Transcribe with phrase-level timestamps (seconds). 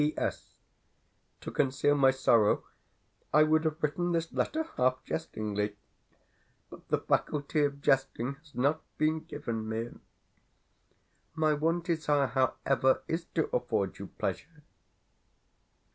[0.03, 0.55] P.S.
[1.41, 2.63] To conceal my sorrow
[3.31, 5.75] I would have written this letter half jestingly;
[6.71, 9.91] but, the faculty of jesting has not been given me.
[11.35, 14.63] My one desire, however, is to afford you pleasure.